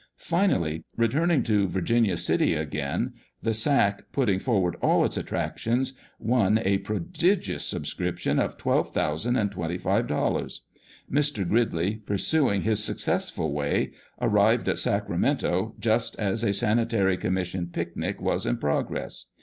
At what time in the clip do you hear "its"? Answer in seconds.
5.05-5.15